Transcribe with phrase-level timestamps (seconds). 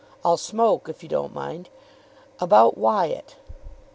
[0.25, 1.69] "I'll smoke, if you don't mind.
[2.39, 3.35] About Wyatt."